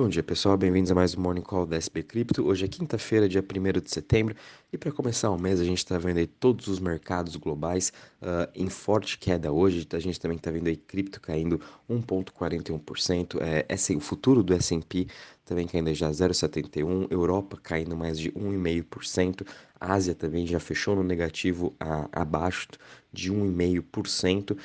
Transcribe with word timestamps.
Bom 0.00 0.08
dia 0.08 0.22
pessoal, 0.22 0.56
bem-vindos 0.56 0.90
a 0.90 0.94
mais 0.94 1.14
um 1.14 1.20
Morning 1.20 1.42
Call 1.42 1.66
da 1.66 1.76
SB 1.76 2.02
Cripto. 2.02 2.42
Hoje 2.46 2.64
é 2.64 2.68
quinta-feira, 2.68 3.28
dia 3.28 3.44
1 3.44 3.80
de 3.82 3.90
setembro, 3.90 4.34
e 4.72 4.78
para 4.78 4.90
começar 4.90 5.28
o 5.28 5.38
mês 5.38 5.60
a 5.60 5.64
gente 5.64 5.76
está 5.76 5.98
vendo 5.98 6.16
aí 6.16 6.26
todos 6.26 6.68
os 6.68 6.80
mercados 6.80 7.36
globais 7.36 7.92
uh, 8.22 8.50
em 8.54 8.70
forte 8.70 9.18
queda 9.18 9.52
hoje. 9.52 9.86
A 9.92 9.98
gente 9.98 10.18
também 10.18 10.38
está 10.38 10.50
vendo 10.50 10.68
aí 10.68 10.76
cripto 10.78 11.20
caindo 11.20 11.60
1,41%, 11.90 13.42
é, 13.42 13.66
é, 13.68 13.94
o 13.94 14.00
futuro 14.00 14.42
do 14.42 14.54
S&P 14.54 15.06
também 15.50 15.66
caindo 15.66 15.92
já 15.92 16.08
0,71%, 16.08 17.08
Europa 17.10 17.58
caindo 17.60 17.96
mais 17.96 18.16
de 18.16 18.30
1,5%, 18.30 19.44
Ásia 19.80 20.14
também 20.14 20.46
já 20.46 20.60
fechou 20.60 20.94
no 20.94 21.02
negativo 21.02 21.74
a, 21.80 22.08
abaixo 22.12 22.68
de 23.12 23.32
1,5%, 23.32 24.52
uh, 24.52 24.56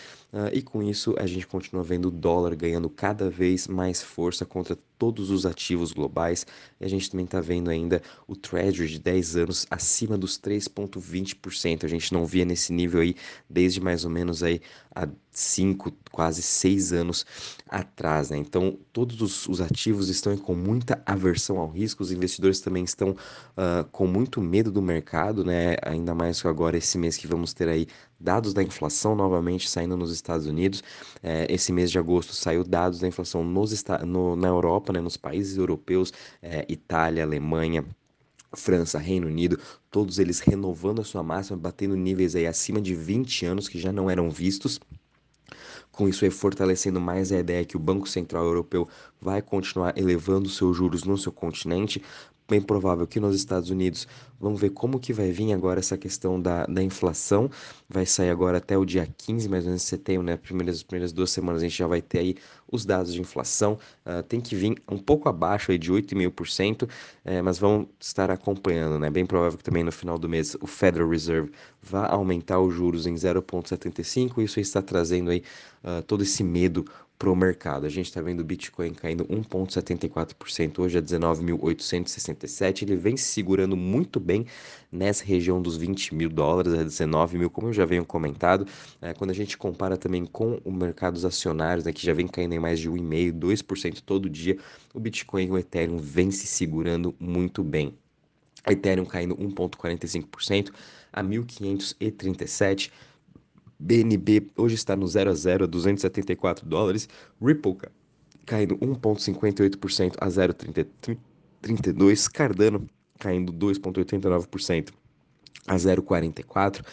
e 0.54 0.62
com 0.62 0.84
isso 0.84 1.16
a 1.18 1.26
gente 1.26 1.48
continua 1.48 1.82
vendo 1.82 2.10
o 2.10 2.12
dólar 2.12 2.54
ganhando 2.56 2.88
cada 2.88 3.32
vez 3.32 3.68
mais 3.68 4.04
força 4.04 4.46
contra 4.46 4.78
todos 5.00 5.32
os 5.32 5.48
ativos 5.48 5.92
globais, 5.92 6.46
e 6.80 6.86
a 6.86 6.88
gente 6.88 7.10
também 7.10 7.26
está 7.26 7.42
vendo 7.42 7.72
ainda 7.72 8.00
o 8.28 8.36
Treasury 8.36 8.88
de 8.88 9.00
10 9.00 9.38
anos 9.38 9.66
acima 9.72 10.16
dos 10.16 10.38
3,20%, 10.38 11.84
a 11.84 11.88
gente 11.88 12.14
não 12.14 12.28
via 12.28 12.46
nesse 12.46 12.72
nível 12.72 13.02
aí 13.02 13.16
desde 13.50 13.82
mais 13.82 14.06
ou 14.06 14.12
menos 14.12 14.44
aí 14.44 14.62
há 14.94 15.08
5, 15.36 15.92
quase 16.12 16.42
6 16.42 16.94
anos 16.94 17.26
atrás, 17.68 18.30
né? 18.30 18.38
Então 18.38 18.78
todos 18.94 19.22
os, 19.22 19.48
os, 19.48 19.62
ativos 19.62 20.08
estão 20.08 20.38
com 20.38 20.56
muita 20.56 21.02
aversão 21.06 21.58
ao 21.58 21.70
risco, 21.70 22.02
os 22.02 22.12
investidores 22.12 22.62
também 22.62 22.84
estão 22.84 23.10
uh, 23.10 23.84
com 23.92 24.08
muito 24.08 24.42
medo 24.42 24.72
do 24.72 24.82
mercado, 24.82 25.44
né? 25.44 25.76
Ainda 25.82 26.16
mais 26.16 26.42
que 26.42 26.48
agora 26.48 26.78
esse 26.78 26.98
mês 26.98 27.18
que 27.18 27.28
vamos 27.28 27.54
ter 27.54 27.68
aí 27.68 27.88
dados 28.20 28.54
da 28.54 28.64
inflação 28.64 29.16
novamente 29.16 29.70
saindo 29.70 29.98
nos 29.98 30.12
Estados 30.12 30.48
Unidos. 30.48 30.82
É, 31.22 31.46
esse 31.54 31.72
mês 31.74 31.92
de 31.92 32.00
agosto 32.00 32.34
saiu 32.34 32.64
dados 32.64 33.00
da 33.00 33.08
inflação 33.08 33.44
nos, 33.44 33.84
no, 34.06 34.36
na 34.36 34.48
Europa, 34.48 34.94
né, 34.94 35.02
nos 35.02 35.18
países 35.18 35.58
europeus, 35.58 36.14
é, 36.42 36.66
Itália, 36.70 37.24
Alemanha. 37.24 37.86
França, 38.56 38.98
Reino 38.98 39.28
Unido, 39.28 39.60
todos 39.92 40.18
eles 40.18 40.40
renovando 40.40 41.02
a 41.02 41.04
sua 41.04 41.22
máxima, 41.22 41.58
batendo 41.58 41.96
níveis 41.96 42.36
aí 42.36 42.48
acima 42.48 42.80
de 42.82 42.96
20 42.96 43.46
anos 43.46 43.68
que 43.68 43.78
já 43.78 43.92
não 43.92 44.10
eram 44.10 44.30
vistos. 44.30 44.80
Com 45.96 46.10
isso, 46.10 46.26
é 46.26 46.30
fortalecendo 46.30 47.00
mais 47.00 47.32
a 47.32 47.40
ideia 47.40 47.64
que 47.64 47.78
o 47.78 47.80
Banco 47.80 48.06
Central 48.06 48.44
Europeu 48.44 48.86
vai 49.20 49.42
continuar 49.42 49.98
elevando 49.98 50.50
seus 50.50 50.76
juros 50.76 51.06
no 51.06 51.18
seu 51.18 51.32
continente, 51.32 52.04
bem 52.48 52.62
provável 52.62 53.08
que 53.08 53.20
nos 53.20 53.36
Estados 53.36 53.70
Unidos 53.70 54.08
vamos 54.40 54.60
ver 54.60 54.70
como 54.70 55.00
que 55.00 55.14
vai 55.14 55.32
vir 55.32 55.54
agora 55.54 55.80
essa 55.80 55.98
questão 55.98 56.40
da, 56.40 56.66
da 56.66 56.84
inflação. 56.84 57.50
Vai 57.90 58.06
sair 58.06 58.30
agora 58.30 58.58
até 58.58 58.78
o 58.78 58.86
dia 58.86 59.08
15, 59.18 59.50
mais 59.50 59.64
ou 59.64 59.70
menos 59.70 59.82
de 59.82 59.88
setembro, 59.88 60.24
né? 60.24 60.38
Primeiras, 60.38 60.84
primeiras 60.84 61.12
duas 61.12 61.32
semanas 61.32 61.62
a 61.62 61.66
gente 61.66 61.78
já 61.78 61.88
vai 61.88 62.02
ter 62.02 62.20
aí 62.20 62.36
os 62.72 62.86
dados 62.86 63.14
de 63.14 63.22
inflação. 63.22 63.80
Uh, 64.06 64.22
tem 64.24 64.40
que 64.40 64.56
vir 64.56 64.76
um 64.90 64.98
pouco 64.98 65.30
abaixo 65.30 65.72
aí 65.72 65.78
de 65.78 65.92
8,5%, 65.92 66.88
é, 67.24 67.42
mas 67.42 67.58
vamos 67.58 67.88
estar 68.00 68.30
acompanhando, 68.30 69.00
né? 69.00 69.10
Bem 69.10 69.26
provável 69.26 69.58
que 69.58 69.64
também 69.64 69.84
no 69.84 69.92
final 69.92 70.18
do 70.18 70.30
mês 70.30 70.56
o 70.62 70.68
Federal 70.68 71.10
Reserve 71.10 71.52
vá 71.82 72.08
aumentar 72.08 72.60
os 72.60 72.74
juros 72.74 73.08
em 73.08 73.16
0,75. 73.16 74.44
Isso 74.44 74.60
está 74.60 74.82
trazendo 74.82 75.32
aí 75.32 75.44
uh, 75.84 76.02
todo 76.04 76.24
esse 76.24 76.44
medo 76.44 76.86
para 77.18 77.30
o 77.30 77.36
mercado. 77.36 77.86
A 77.86 77.90
gente 77.90 78.08
está 78.08 78.22
vendo 78.22 78.42
o 78.42 78.44
Bitcoin 78.44 78.94
caindo 78.94 79.26
1,74% 79.26 80.80
hoje 80.80 80.98
a 80.98 81.02
19.867. 81.02 82.84
Ele 82.84 82.96
vem 82.96 83.16
se 83.16 83.26
segurando 83.26 83.78
muito 83.78 84.20
bem 84.20 84.46
nessa 84.92 85.24
região 85.24 85.62
dos 85.62 85.78
20 85.78 86.14
mil 86.14 86.30
dólares, 86.30 86.74
a 86.74 86.84
19 86.84 87.38
mil, 87.38 87.50
como 87.50 87.70
eu 87.70 87.74
já 87.74 87.86
venho 87.86 88.06
comentado. 88.06 88.68
É, 89.02 89.14
quando 89.14 89.32
a 89.32 89.34
gente 89.34 89.58
compara 89.58 89.98
também 89.98 90.26
com 90.26 90.60
o 90.64 90.72
mercado 90.72 91.14
dos 91.14 91.26
acionários, 91.26 91.86
né, 91.86 91.94
que 91.94 92.06
já 92.06 92.14
vem 92.14 92.28
caindo 92.28 92.54
em 92.54 92.60
mais 92.60 92.80
de 92.80 92.90
1,5%, 92.90 93.34
2% 93.34 94.02
todo 94.06 94.30
dia, 94.30 94.58
o 94.94 95.00
Bitcoin 95.00 95.48
e 95.48 95.52
o 95.52 95.58
Ethereum 95.58 95.98
vem 95.98 96.32
se 96.32 96.48
segurando 96.48 97.16
muito 97.20 97.64
bem. 97.64 97.98
Ethereum 98.68 99.06
caindo 99.06 99.36
1,45% 99.36 100.72
a 101.14 101.24
1.537 101.24 102.92
BNB 103.80 104.52
hoje 104.56 104.76
está 104.76 104.96
no 104.96 105.08
0 105.08 105.32
a 105.32 105.36
0 105.36 105.66
a 105.66 105.68
274 105.68 106.68
dólares. 106.68 107.10
Ripple 107.42 107.78
caindo 108.46 108.78
1,58% 108.78 110.16
a 110.20 110.28
0,32. 110.28 112.32
Cardano 112.32 112.88
caindo 113.20 113.52
2,89% 113.54 114.94
a 115.68 115.76
0,44 115.76 116.84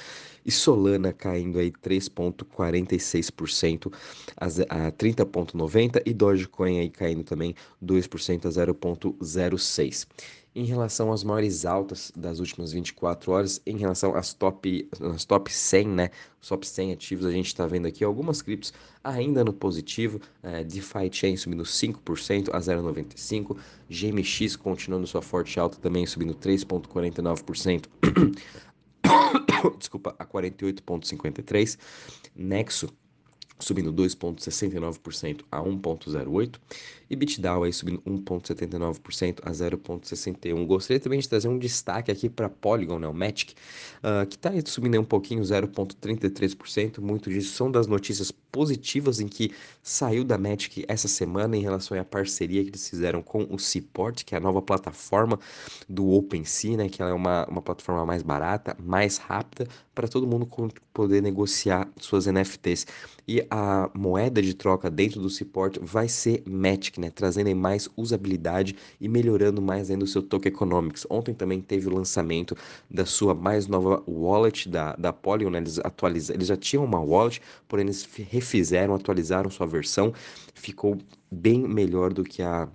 e 0.44 0.50
Solana 0.50 1.12
caindo 1.12 1.58
aí 1.58 1.70
3,46% 1.70 3.92
a 4.36 4.48
30,90 4.92 6.02
e 6.04 6.12
Dogecoin 6.12 6.80
aí 6.80 6.90
caindo 6.90 7.24
também 7.24 7.54
2% 7.82 8.46
a 8.46 8.48
0,06 8.48 10.06
em 10.54 10.64
relação 10.64 11.12
às 11.12 11.24
maiores 11.24 11.64
altas 11.64 12.12
das 12.14 12.38
últimas 12.38 12.72
24 12.72 13.32
horas, 13.32 13.60
em 13.64 13.78
relação 13.78 14.14
às 14.14 14.34
top, 14.34 14.88
às 15.14 15.24
top 15.24 15.52
100, 15.52 15.88
né? 15.88 16.10
Os 16.40 16.48
top 16.48 16.66
100 16.66 16.92
ativos, 16.92 17.24
a 17.24 17.30
gente 17.30 17.46
está 17.46 17.66
vendo 17.66 17.86
aqui 17.86 18.04
algumas 18.04 18.42
criptos 18.42 18.72
ainda 19.02 19.42
no 19.42 19.52
positivo, 19.52 20.20
é, 20.42 20.62
DeFi 20.62 21.10
Chain 21.10 21.36
subindo 21.36 21.62
5% 21.62 22.50
a 22.52 22.58
0,95%, 22.58 23.56
GMX 23.88 24.56
continuando 24.56 25.06
sua 25.06 25.22
forte 25.22 25.58
alta 25.58 25.78
também 25.78 26.06
subindo 26.06 26.34
3,49%. 26.34 27.84
Desculpa, 29.78 30.14
a 30.18 30.26
48,53%. 30.26 31.78
Nexo 32.34 32.88
subindo 33.62 33.92
2,69% 33.92 35.42
a 35.50 35.60
1,08% 35.60 36.58
e 37.12 37.16
BitDAO 37.16 37.64
aí 37.64 37.72
subindo 37.74 38.00
1,79% 38.06 39.40
a 39.42 39.50
0,61%. 39.50 40.66
Gostaria 40.66 40.98
também 40.98 41.20
de 41.20 41.28
trazer 41.28 41.46
um 41.46 41.58
destaque 41.58 42.10
aqui 42.10 42.26
para 42.26 42.48
Polygon, 42.48 42.98
né, 42.98 43.06
o 43.06 43.12
Matic, 43.12 43.52
uh, 43.52 44.26
que 44.26 44.36
está 44.36 44.50
subindo 44.64 44.98
um 44.98 45.04
pouquinho, 45.04 45.42
0,33%. 45.42 47.00
Muito 47.00 47.28
disso 47.28 47.54
são 47.54 47.70
das 47.70 47.86
notícias 47.86 48.30
positivas 48.30 49.20
em 49.20 49.28
que 49.28 49.52
saiu 49.82 50.24
da 50.24 50.38
Matic 50.38 50.86
essa 50.88 51.06
semana 51.06 51.54
em 51.54 51.60
relação 51.60 51.98
à 52.00 52.04
parceria 52.04 52.62
que 52.62 52.70
eles 52.70 52.88
fizeram 52.88 53.22
com 53.22 53.46
o 53.50 53.58
Seaport, 53.58 54.24
que 54.24 54.34
é 54.34 54.38
a 54.38 54.40
nova 54.40 54.62
plataforma 54.62 55.38
do 55.86 56.08
OpenSea, 56.12 56.78
né, 56.78 56.88
que 56.88 57.02
ela 57.02 57.10
é 57.10 57.14
uma, 57.14 57.46
uma 57.46 57.60
plataforma 57.60 58.06
mais 58.06 58.22
barata, 58.22 58.74
mais 58.82 59.18
rápida, 59.18 59.68
para 59.94 60.08
todo 60.08 60.26
mundo 60.26 60.48
poder 60.92 61.22
negociar 61.22 61.88
suas 61.98 62.26
NFTs. 62.26 62.86
E 63.26 63.46
a 63.50 63.90
moeda 63.94 64.42
de 64.42 64.54
troca 64.54 64.90
dentro 64.90 65.20
do 65.20 65.30
Seaport 65.30 65.78
vai 65.80 66.08
ser 66.08 66.42
Matic, 66.46 66.98
né? 66.98 67.10
Trazendo 67.10 67.54
mais 67.54 67.88
usabilidade 67.96 68.76
e 69.00 69.08
melhorando 69.08 69.60
mais 69.60 69.90
ainda 69.90 70.04
o 70.04 70.08
seu 70.08 70.22
token 70.22 70.50
economics. 70.50 71.06
Ontem 71.08 71.34
também 71.34 71.60
teve 71.60 71.88
o 71.88 71.94
lançamento 71.94 72.56
da 72.90 73.06
sua 73.06 73.34
mais 73.34 73.66
nova 73.66 74.02
wallet 74.08 74.68
da, 74.68 74.94
da 74.96 75.12
Polygon, 75.12 75.50
né? 75.50 75.58
Eles, 75.58 75.78
atualizaram, 75.78 76.38
eles 76.38 76.48
já 76.48 76.56
tinham 76.56 76.84
uma 76.84 77.00
wallet, 77.00 77.40
porém 77.68 77.84
eles 77.86 78.08
refizeram, 78.30 78.94
atualizaram 78.94 79.50
sua 79.50 79.66
versão. 79.66 80.12
Ficou 80.54 80.98
bem 81.30 81.60
melhor 81.68 82.12
do 82.12 82.24
que 82.24 82.42
a 82.42 82.68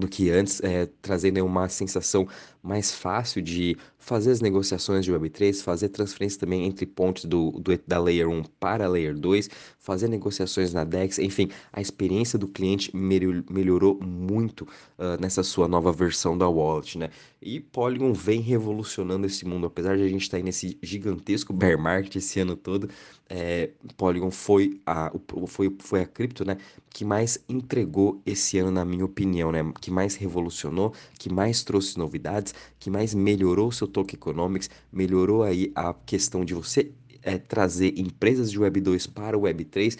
do 0.00 0.08
que 0.08 0.30
antes, 0.30 0.60
é, 0.62 0.88
trazendo 1.00 1.44
uma 1.44 1.68
sensação 1.68 2.26
mais 2.62 2.92
fácil 2.92 3.40
de 3.40 3.76
fazer 3.98 4.30
as 4.30 4.40
negociações 4.40 5.04
de 5.04 5.12
Web3, 5.12 5.62
fazer 5.62 5.90
transferência 5.90 6.40
também 6.40 6.64
entre 6.64 6.84
pontos 6.86 7.24
do, 7.24 7.52
do, 7.52 7.78
da 7.86 7.98
Layer 7.98 8.28
1 8.28 8.42
para 8.58 8.86
a 8.86 8.88
Layer 8.88 9.16
2, 9.16 9.48
fazer 9.78 10.08
negociações 10.08 10.72
na 10.72 10.84
DEX, 10.84 11.18
enfim, 11.18 11.50
a 11.72 11.80
experiência 11.80 12.38
do 12.38 12.48
cliente 12.48 12.90
melhorou 12.94 13.98
muito 14.00 14.62
uh, 14.98 15.20
nessa 15.20 15.42
sua 15.42 15.68
nova 15.68 15.92
versão 15.92 16.36
da 16.36 16.48
wallet, 16.48 16.98
né? 16.98 17.10
E 17.40 17.60
Polygon 17.60 18.12
vem 18.12 18.40
revolucionando 18.40 19.26
esse 19.26 19.46
mundo, 19.46 19.66
apesar 19.66 19.96
de 19.96 20.02
a 20.02 20.08
gente 20.08 20.22
estar 20.22 20.38
tá 20.38 20.44
nesse 20.44 20.78
gigantesco 20.82 21.52
bear 21.52 21.78
market 21.78 22.16
esse 22.16 22.40
ano 22.40 22.56
todo, 22.56 22.88
é, 23.30 23.70
Polygon 23.96 24.30
foi 24.32 24.80
a, 24.84 25.12
foi, 25.46 25.74
foi 25.78 26.02
a 26.02 26.06
cripto, 26.06 26.44
né, 26.44 26.56
que 26.90 27.04
mais 27.04 27.38
entregou 27.48 28.20
esse 28.26 28.58
ano, 28.58 28.72
na 28.72 28.84
minha 28.84 29.04
opinião, 29.04 29.52
né, 29.52 29.60
que 29.80 29.90
mais 29.90 30.16
revolucionou, 30.16 30.92
que 31.16 31.32
mais 31.32 31.62
trouxe 31.62 31.96
novidades, 31.96 32.52
que 32.78 32.90
mais 32.90 33.14
melhorou 33.14 33.70
seu 33.70 33.86
token 33.86 34.16
economics, 34.16 34.68
melhorou 34.92 35.44
aí 35.44 35.70
a 35.76 35.94
questão 35.94 36.44
de 36.44 36.54
você 36.54 36.90
é, 37.22 37.38
trazer 37.38 37.98
empresas 37.98 38.50
de 38.50 38.58
Web 38.58 38.80
2 38.80 39.06
para 39.06 39.38
o 39.38 39.42
Web 39.42 39.64
3 39.66 39.96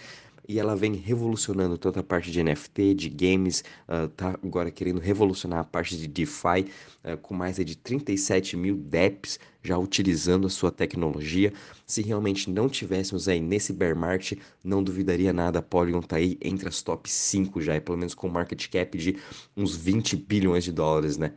e 0.47 0.59
ela 0.59 0.75
vem 0.75 0.93
revolucionando 0.95 1.77
toda 1.77 1.99
a 1.99 2.03
parte 2.03 2.31
de 2.31 2.43
NFT, 2.43 2.93
de 2.93 3.09
games, 3.09 3.63
uh, 3.87 4.07
tá 4.09 4.37
agora 4.43 4.71
querendo 4.71 4.99
revolucionar 4.99 5.59
a 5.59 5.63
parte 5.63 5.97
de 5.97 6.07
DeFi, 6.07 6.65
uh, 7.03 7.17
com 7.21 7.33
mais 7.33 7.57
de 7.57 7.75
37 7.75 8.57
mil 8.57 8.75
DEPs 8.75 9.39
já 9.63 9.77
utilizando 9.77 10.47
a 10.47 10.49
sua 10.49 10.71
tecnologia. 10.71 11.53
Se 11.85 12.01
realmente 12.01 12.49
não 12.49 12.67
tivéssemos 12.67 13.27
aí 13.27 13.39
nesse 13.39 13.71
bear 13.71 13.95
market, 13.95 14.39
não 14.63 14.83
duvidaria 14.83 15.31
nada, 15.31 15.59
a 15.59 15.61
Polygon 15.61 16.01
tá 16.01 16.17
aí 16.17 16.37
entre 16.41 16.67
as 16.67 16.81
top 16.81 17.09
5 17.09 17.61
já, 17.61 17.79
pelo 17.79 17.97
menos 17.97 18.15
com 18.15 18.27
market 18.27 18.67
cap 18.69 18.97
de 18.97 19.17
uns 19.55 19.75
20 19.75 20.15
bilhões 20.15 20.63
de 20.63 20.71
dólares, 20.71 21.17
né? 21.17 21.33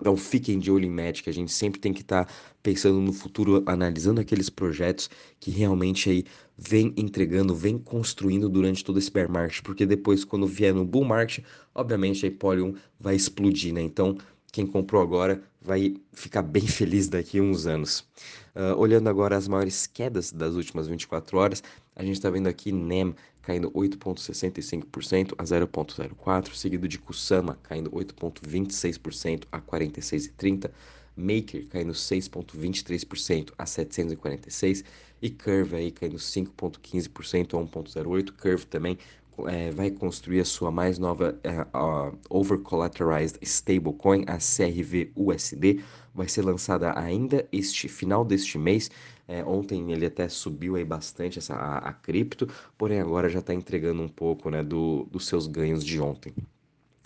Então 0.00 0.16
fiquem 0.16 0.58
de 0.58 0.72
olho 0.72 0.84
em 0.84 0.90
Magic, 0.90 1.28
a 1.30 1.32
gente 1.32 1.52
sempre 1.52 1.80
tem 1.80 1.92
que 1.92 2.00
estar 2.00 2.24
tá 2.24 2.32
pensando 2.62 3.00
no 3.00 3.12
futuro, 3.12 3.62
analisando 3.64 4.20
aqueles 4.20 4.50
projetos 4.50 5.08
que 5.38 5.52
realmente 5.52 6.10
aí 6.10 6.24
vem 6.56 6.94
entregando, 6.96 7.54
vem 7.54 7.78
construindo 7.78 8.48
durante 8.48 8.84
todo 8.84 8.98
esse 8.98 9.10
bear 9.10 9.30
market, 9.30 9.62
porque 9.62 9.84
depois 9.84 10.24
quando 10.24 10.46
vier 10.46 10.74
no 10.74 10.84
bull 10.84 11.04
market, 11.04 11.44
obviamente 11.74 12.24
a 12.24 12.28
Hyperion 12.28 12.74
vai 12.98 13.14
explodir, 13.14 13.72
né? 13.72 13.82
Então 13.82 14.16
quem 14.52 14.64
comprou 14.64 15.02
agora 15.02 15.42
vai 15.60 15.96
ficar 16.12 16.42
bem 16.42 16.62
feliz 16.68 17.08
daqui 17.08 17.38
a 17.38 17.42
uns 17.42 17.66
anos. 17.66 18.06
Uh, 18.54 18.78
olhando 18.78 19.08
agora 19.08 19.36
as 19.36 19.48
maiores 19.48 19.86
quedas 19.86 20.30
das 20.30 20.54
últimas 20.54 20.86
24 20.86 21.36
horas, 21.36 21.62
a 21.96 22.04
gente 22.04 22.14
está 22.14 22.30
vendo 22.30 22.46
aqui 22.46 22.70
NEM 22.70 23.16
caindo 23.42 23.70
8,65% 23.72 25.34
a 25.36 25.42
0,04%, 25.42 26.54
seguido 26.54 26.86
de 26.86 26.98
Kusama 26.98 27.58
caindo 27.64 27.90
8,26% 27.90 29.44
a 29.50 29.60
46,30%, 29.60 30.70
Maker 31.16 31.66
caindo 31.68 31.92
6,23% 31.92 33.52
a 33.56 33.66
746 33.66 34.84
e 35.22 35.30
Curve 35.30 35.76
aí 35.76 35.90
caindo 35.90 36.16
5,15% 36.16 37.54
a 37.54 38.02
1,08. 38.04 38.32
Curve 38.32 38.66
também 38.66 38.98
é, 39.46 39.70
vai 39.70 39.90
construir 39.90 40.40
a 40.40 40.44
sua 40.44 40.70
mais 40.70 40.98
nova 40.98 41.38
é, 41.42 41.62
uh, 41.76 42.16
Over 42.30 42.58
Collateralized 42.58 43.38
Stablecoin, 43.42 44.24
a 44.26 44.38
CRV-USD. 44.38 45.82
Vai 46.14 46.28
ser 46.28 46.42
lançada 46.42 46.96
ainda 46.98 47.46
este 47.50 47.88
final 47.88 48.24
deste 48.24 48.56
mês. 48.56 48.90
É, 49.26 49.42
ontem 49.44 49.90
ele 49.90 50.06
até 50.06 50.28
subiu 50.28 50.76
aí 50.76 50.84
bastante 50.84 51.38
essa, 51.38 51.54
a, 51.54 51.78
a 51.78 51.92
cripto, 51.92 52.46
porém 52.76 53.00
agora 53.00 53.28
já 53.28 53.38
está 53.38 53.54
entregando 53.54 54.02
um 54.02 54.08
pouco 54.08 54.50
né, 54.50 54.62
do, 54.62 55.08
dos 55.10 55.26
seus 55.26 55.46
ganhos 55.46 55.82
de 55.82 56.00
ontem. 56.00 56.34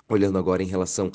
Olhando 0.09 0.37
agora 0.39 0.63
em 0.63 0.67
relação 0.67 1.13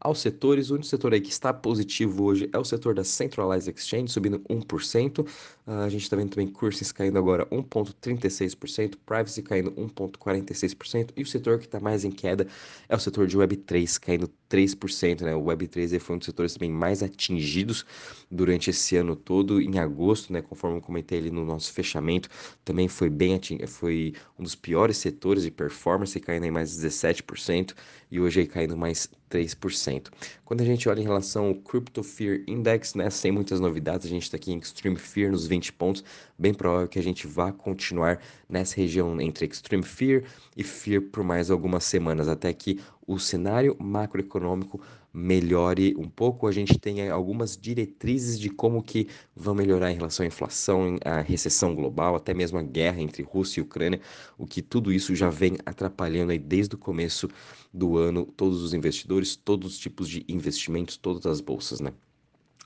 aos 0.00 0.20
setores. 0.20 0.70
O 0.70 0.74
único 0.74 0.86
setor 0.86 1.12
aí 1.12 1.20
que 1.20 1.30
está 1.30 1.52
positivo 1.52 2.24
hoje 2.24 2.48
é 2.52 2.58
o 2.58 2.64
setor 2.64 2.94
da 2.94 3.04
Centralized 3.04 3.74
Exchange, 3.74 4.08
subindo 4.08 4.38
1%. 4.40 5.20
Uh, 5.20 5.26
a 5.66 5.88
gente 5.88 6.02
está 6.02 6.16
vendo 6.16 6.30
também 6.30 6.48
Curses 6.48 6.92
caindo 6.92 7.18
agora 7.18 7.46
1,36%, 7.46 8.96
Privacy 9.04 9.42
caindo 9.42 9.72
1,46%. 9.72 11.10
E 11.16 11.22
o 11.22 11.26
setor 11.26 11.58
que 11.58 11.66
está 11.66 11.80
mais 11.80 12.04
em 12.04 12.10
queda 12.10 12.46
é 12.88 12.94
o 12.94 13.00
setor 13.00 13.26
de 13.26 13.36
Web3, 13.36 13.98
caindo 13.98 14.28
3%. 14.48 15.22
Né? 15.22 15.34
O 15.34 15.42
Web3 15.44 15.98
foi 16.00 16.16
um 16.16 16.18
dos 16.18 16.26
setores 16.26 16.54
também 16.54 16.70
mais 16.70 17.02
atingidos 17.02 17.84
durante 18.30 18.70
esse 18.70 18.96
ano 18.96 19.16
todo. 19.16 19.60
Em 19.60 19.78
agosto, 19.78 20.32
né, 20.32 20.42
conforme 20.42 20.78
eu 20.78 20.80
comentei 20.80 21.18
ali 21.18 21.30
no 21.30 21.44
nosso 21.44 21.72
fechamento, 21.72 22.28
também 22.64 22.88
foi 22.88 23.10
bem 23.10 23.34
ating... 23.34 23.66
foi 23.66 24.14
um 24.38 24.42
dos 24.42 24.54
piores 24.54 24.96
setores 24.96 25.42
de 25.42 25.50
performance, 25.50 26.18
caindo 26.20 26.46
em 26.46 26.50
mais 26.50 26.70
17%. 26.76 27.74
E 28.10 28.20
hoje 28.20 28.40
aí 28.40 28.46
caindo 28.46 28.76
mais 28.76 29.08
3%. 29.30 30.08
Quando 30.44 30.60
a 30.60 30.64
gente 30.64 30.88
olha 30.88 31.00
em 31.00 31.04
relação 31.04 31.46
ao 31.46 31.54
Crypto 31.56 32.02
Fear 32.02 32.42
Index, 32.46 32.94
né, 32.94 33.10
sem 33.10 33.32
muitas 33.32 33.58
novidades, 33.58 34.06
a 34.06 34.08
gente 34.08 34.22
está 34.22 34.36
aqui 34.36 34.52
em 34.52 34.58
Extreme 34.58 34.96
Fear 34.96 35.32
nos 35.32 35.46
20 35.46 35.72
pontos, 35.72 36.04
bem 36.38 36.54
provável 36.54 36.88
que 36.88 36.98
a 36.98 37.02
gente 37.02 37.26
vá 37.26 37.50
continuar 37.50 38.20
nessa 38.48 38.76
região 38.76 39.20
entre 39.20 39.46
Extreme 39.46 39.82
Fear 39.82 40.22
e 40.56 40.62
Fear 40.62 41.02
por 41.02 41.24
mais 41.24 41.50
algumas 41.50 41.84
semanas, 41.84 42.28
até 42.28 42.52
que 42.52 42.80
o 43.06 43.18
cenário 43.18 43.76
macroeconômico 43.78 44.80
melhore 45.12 45.94
um 45.96 46.08
pouco, 46.08 46.46
a 46.46 46.52
gente 46.52 46.78
tem 46.78 47.08
algumas 47.08 47.56
diretrizes 47.56 48.38
de 48.38 48.50
como 48.50 48.82
que 48.82 49.08
vão 49.34 49.54
melhorar 49.54 49.90
em 49.90 49.96
relação 49.96 50.24
à 50.24 50.26
inflação, 50.26 50.98
à 51.04 51.20
recessão 51.20 51.74
global, 51.74 52.16
até 52.16 52.34
mesmo 52.34 52.58
a 52.58 52.62
guerra 52.62 53.00
entre 53.00 53.22
Rússia 53.22 53.60
e 53.60 53.62
Ucrânia, 53.62 54.00
o 54.36 54.46
que 54.46 54.60
tudo 54.60 54.92
isso 54.92 55.14
já 55.14 55.30
vem 55.30 55.56
atrapalhando 55.64 56.32
aí 56.32 56.38
desde 56.38 56.74
o 56.74 56.78
começo 56.78 57.28
do 57.72 57.96
ano 57.96 58.26
todos 58.26 58.62
os 58.62 58.74
investidores, 58.74 59.36
todos 59.36 59.74
os 59.74 59.78
tipos 59.78 60.08
de 60.08 60.24
investimentos, 60.28 60.96
todas 60.96 61.24
as 61.24 61.40
bolsas, 61.40 61.80
né? 61.80 61.92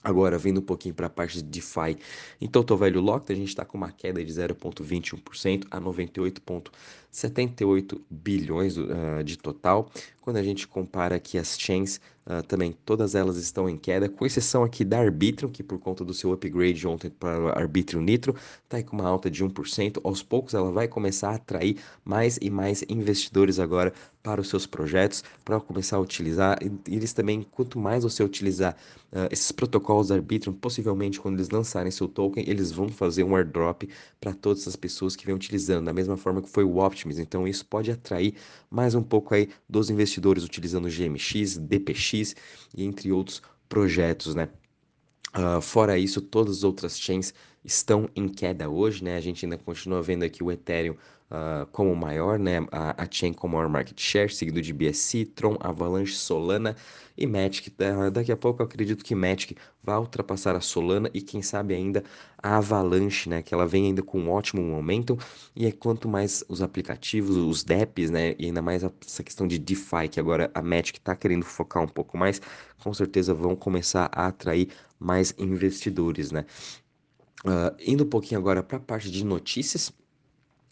Agora, 0.03 0.39
vindo 0.39 0.61
um 0.61 0.65
pouquinho 0.65 0.95
para 0.95 1.09
a 1.09 1.11
parte 1.11 1.37
de 1.37 1.43
DeFi, 1.43 1.99
então 2.41 2.63
Total 2.63 2.79
Value 2.79 3.03
Locked, 3.03 3.31
a 3.31 3.37
gente 3.37 3.49
está 3.49 3.67
com 3.67 3.77
uma 3.77 3.93
queda 3.93 4.25
de 4.25 4.33
0,21% 4.33 5.67
a 5.71 5.79
98,78 7.13 8.01
bilhões 8.09 8.77
uh, 8.77 9.23
de 9.25 9.37
total. 9.37 9.91
Quando 10.21 10.37
a 10.37 10.43
gente 10.43 10.69
compara 10.69 11.17
aqui 11.17 11.39
as 11.39 11.59
chains, 11.59 12.01
uh, 12.27 12.43
também 12.47 12.73
todas 12.85 13.15
elas 13.15 13.37
estão 13.37 13.69
em 13.69 13.77
queda, 13.77 14.09
com 14.09 14.25
exceção 14.27 14.63
aqui 14.63 14.85
da 14.85 15.01
Arbitrum, 15.01 15.49
que 15.49 15.63
por 15.63 15.79
conta 15.79 16.05
do 16.05 16.15
seu 16.15 16.33
upgrade 16.33 16.87
ontem 16.87 17.11
para 17.11 17.59
Arbitrum 17.59 18.01
Nitro, 18.01 18.35
está 18.65 18.77
aí 18.77 18.85
com 18.85 18.97
uma 18.97 19.09
alta 19.09 19.31
de 19.31 19.45
1%. 19.45 20.01
Aos 20.05 20.23
poucos 20.23 20.55
ela 20.55 20.71
vai 20.71 20.87
começar 20.87 21.31
a 21.31 21.35
atrair 21.37 21.79
mais 22.05 22.39
e 22.41 22.51
mais 22.51 22.85
investidores 22.89 23.59
agora 23.59 23.93
para 24.23 24.41
os 24.41 24.49
seus 24.49 24.67
projetos, 24.67 25.25
para 25.45 25.59
começar 25.61 25.97
a 25.97 26.01
utilizar. 26.01 26.59
E 26.63 26.95
eles 26.95 27.13
também, 27.13 27.43
quanto 27.51 27.79
mais 27.79 28.05
você 28.05 28.23
utilizar 28.23 28.77
uh, 29.13 29.29
esses 29.31 29.51
protocolos 29.51 30.13
Arbitrum, 30.13 30.53
possivelmente 30.53 31.19
quando 31.19 31.37
eles 31.37 31.49
lançarem 31.49 31.91
seu 31.91 32.07
token, 32.07 32.45
eles 32.47 32.71
vão 32.71 32.89
fazer 32.89 33.25
um 33.25 33.35
airdrop 33.35 33.89
para 34.21 34.35
todas 34.35 34.69
as 34.69 34.77
pessoas 34.77 35.17
que 35.17 35.25
vêm 35.25 35.35
utilizando, 35.35 35.87
da 35.87 35.93
mesma 35.93 36.17
forma 36.17 36.43
que 36.43 36.49
foi 36.49 36.65
o 36.65 36.81
Então 37.19 37.47
isso 37.47 37.65
pode 37.67 37.91
atrair 37.91 38.35
mais 38.71 38.95
um 38.95 39.03
pouco 39.03 39.35
aí 39.35 39.49
dos 39.69 39.91
investidores 39.91 40.45
utilizando 40.45 40.89
GMX, 40.89 41.57
DPX 41.57 42.35
e 42.77 42.85
entre 42.85 43.11
outros 43.13 43.43
projetos, 43.69 44.35
né? 44.35 44.49
Uh, 45.35 45.61
fora 45.61 45.97
isso, 45.97 46.21
todas 46.21 46.59
as 46.59 46.65
outras 46.65 46.99
chains 46.99 47.33
estão 47.65 48.09
em 48.15 48.29
queda 48.29 48.69
hoje, 48.69 49.05
né? 49.05 49.17
A 49.17 49.21
gente 49.21 49.45
ainda 49.45 49.59
continua 49.59 50.03
vendo 50.03 50.23
aqui 50.25 50.43
o 50.43 50.51
Ethereum 50.51 50.95
uh, 51.31 51.67
como 51.73 51.95
maior, 51.95 52.39
né? 52.39 52.59
A, 52.73 53.03
a 53.03 53.09
chain 53.11 53.33
com 53.33 53.49
maior 53.49 53.69
market 53.69 53.99
share, 54.01 54.33
seguido 54.33 54.61
de 54.61 54.73
BSC, 54.73 55.25
Tron, 55.27 55.57
Avalanche, 55.61 56.15
Solana 56.15 56.77
e 57.17 57.27
Matic. 57.27 57.69
Uh, 57.69 58.11
daqui 58.11 58.33
a 58.33 58.37
pouco 58.37 58.63
eu 58.63 58.67
acredito 58.67 59.05
que 59.05 59.15
Matic 59.15 59.57
vai 59.83 59.97
ultrapassar 59.99 60.57
a 60.57 60.61
Solana 60.61 61.11
e 61.15 61.23
quem 61.23 61.43
sabe 61.43 61.75
ainda 61.75 62.03
a 62.43 62.57
Avalanche, 62.57 63.29
né? 63.29 63.43
Que 63.43 63.55
ela 63.55 63.67
vem 63.67 63.87
ainda 63.87 64.03
com 64.03 64.19
um 64.19 64.31
ótimo 64.31 64.63
momento 64.63 65.17
e 65.55 65.67
é 65.67 65.73
quanto 65.73 66.09
mais 66.09 66.45
os 66.49 66.63
aplicativos, 66.63 67.37
os 67.37 67.63
DEPs, 67.63 68.11
né? 68.11 68.35
E 68.39 68.47
ainda 68.47 68.63
mais 68.63 68.83
essa 68.83 69.23
questão 69.23 69.47
de 69.47 69.59
DeFi, 69.59 70.09
que 70.11 70.21
agora 70.21 70.51
a 70.55 70.63
Matic 70.63 70.97
está 70.97 71.15
querendo 71.15 71.45
focar 71.45 71.83
um 71.83 71.89
pouco 71.89 72.19
mais, 72.19 72.41
com 72.83 72.93
certeza 72.93 73.35
vão 73.35 73.55
começar 73.55 74.11
a 74.13 74.27
atrair 74.27 74.69
mais 74.99 75.35
investidores, 75.39 76.31
né? 76.31 76.45
Uh, 77.45 77.75
indo 77.87 78.05
um 78.05 78.09
pouquinho 78.09 78.39
agora 78.39 78.63
para 78.63 78.77
a 78.77 78.81
parte 78.81 79.11
de 79.11 79.25
notícias, 79.25 79.93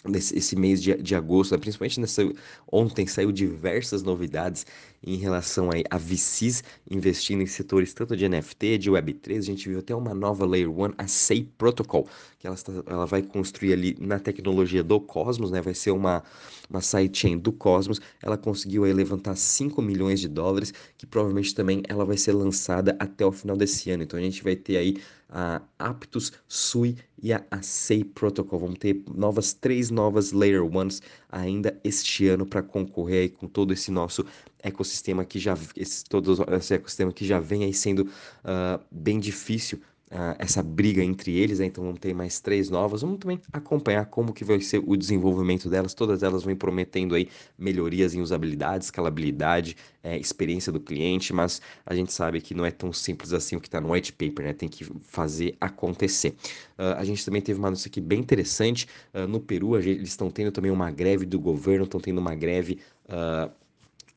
desse 0.04 0.36
esse 0.36 0.54
mês 0.54 0.82
de, 0.82 0.94
de 0.96 1.14
agosto, 1.14 1.52
né? 1.52 1.58
principalmente 1.58 1.98
nessa 1.98 2.22
ontem 2.70 3.06
saiu 3.06 3.32
diversas 3.32 4.02
novidades 4.02 4.66
em 5.02 5.16
relação 5.16 5.70
aí 5.72 5.84
a 5.90 5.96
VCs 5.96 6.62
investindo 6.90 7.42
em 7.42 7.46
setores 7.46 7.92
tanto 7.94 8.16
de 8.16 8.28
NFT, 8.28 8.78
de 8.78 8.90
Web3, 8.90 9.38
a 9.38 9.40
gente 9.40 9.68
viu 9.68 9.78
até 9.78 9.94
uma 9.94 10.14
nova 10.14 10.44
Layer 10.44 10.70
1, 10.70 10.94
a 10.98 11.06
SEI 11.06 11.48
Protocol, 11.56 12.08
que 12.38 12.46
ela, 12.46 12.56
está, 12.56 12.72
ela 12.86 13.06
vai 13.06 13.22
construir 13.22 13.72
ali 13.72 13.96
na 14.00 14.18
tecnologia 14.18 14.82
do 14.82 15.00
Cosmos, 15.00 15.50
né? 15.50 15.60
Vai 15.60 15.74
ser 15.74 15.90
uma, 15.90 16.22
uma 16.70 16.80
sidechain 16.80 17.38
do 17.38 17.52
Cosmos. 17.52 18.00
Ela 18.22 18.36
conseguiu 18.36 18.84
aí 18.84 18.92
levantar 18.92 19.36
5 19.36 19.80
milhões 19.82 20.20
de 20.20 20.28
dólares, 20.28 20.72
que 20.96 21.06
provavelmente 21.06 21.54
também 21.54 21.82
ela 21.88 22.04
vai 22.04 22.16
ser 22.16 22.32
lançada 22.32 22.96
até 22.98 23.24
o 23.26 23.32
final 23.32 23.56
desse 23.56 23.90
ano. 23.90 24.02
Então 24.02 24.18
a 24.18 24.22
gente 24.22 24.42
vai 24.42 24.54
ter 24.54 24.76
aí 24.76 24.96
a 25.28 25.60
Aptus, 25.78 26.32
Sui 26.46 26.96
e 27.22 27.32
a, 27.32 27.44
a 27.50 27.60
SEI 27.60 28.04
Protocol. 28.04 28.60
Vamos 28.60 28.78
ter 28.78 29.02
novas 29.14 29.52
três 29.52 29.90
novas 29.90 30.32
Layer 30.32 30.62
1s 30.62 31.02
ainda 31.30 31.78
este 31.84 32.28
ano 32.28 32.46
para 32.46 32.62
concorrer 32.62 33.22
aí 33.22 33.28
com 33.28 33.46
todo 33.46 33.72
esse 33.72 33.90
nosso 33.90 34.24
ecossistema 34.62 35.24
que 35.24 35.38
já 35.38 35.56
esse, 35.76 36.04
todo 36.04 36.44
esse 36.54 36.74
ecossistema 36.74 37.12
que 37.12 37.24
já 37.24 37.38
vem 37.38 37.64
aí 37.64 37.74
sendo 37.74 38.00
uh, 38.02 38.82
bem 38.90 39.18
difícil 39.20 39.80
uh, 40.10 40.34
essa 40.38 40.62
briga 40.62 41.02
entre 41.02 41.36
eles, 41.36 41.58
né? 41.58 41.66
então 41.66 41.84
vamos 41.84 42.00
ter 42.00 42.14
mais 42.14 42.40
três 42.40 42.70
novas, 42.70 43.02
vamos 43.02 43.18
também 43.18 43.40
acompanhar 43.52 44.06
como 44.06 44.32
que 44.32 44.44
vai 44.44 44.60
ser 44.60 44.82
o 44.84 44.96
desenvolvimento 44.96 45.68
delas, 45.68 45.94
todas 45.94 46.22
elas 46.22 46.42
vão 46.42 46.54
prometendo 46.56 47.14
aí 47.14 47.28
melhorias 47.58 48.14
em 48.14 48.20
usabilidade, 48.20 48.84
escalabilidade, 48.84 49.76
é, 50.02 50.16
experiência 50.18 50.72
do 50.72 50.80
cliente, 50.80 51.32
mas 51.32 51.60
a 51.84 51.94
gente 51.94 52.12
sabe 52.12 52.40
que 52.40 52.54
não 52.54 52.64
é 52.64 52.70
tão 52.70 52.92
simples 52.92 53.32
assim 53.32 53.56
o 53.56 53.60
que 53.60 53.68
está 53.68 53.80
no 53.80 53.92
white 53.92 54.12
paper, 54.12 54.46
né? 54.46 54.52
tem 54.52 54.68
que 54.68 54.84
fazer 55.02 55.56
acontecer. 55.60 56.34
Uh, 56.78 56.96
a 56.96 57.04
gente 57.04 57.24
também 57.24 57.42
teve 57.42 57.58
uma 57.58 57.70
notícia 57.70 57.88
aqui 57.88 58.00
bem 58.00 58.20
interessante, 58.20 58.86
uh, 59.14 59.26
no 59.26 59.40
Peru 59.40 59.80
gente, 59.80 59.98
eles 59.98 60.10
estão 60.10 60.30
tendo 60.30 60.50
também 60.50 60.70
uma 60.70 60.90
greve 60.90 61.26
do 61.26 61.38
governo, 61.38 61.84
estão 61.84 62.00
tendo 62.00 62.18
uma 62.18 62.34
greve... 62.34 62.78
Uh, 63.08 63.50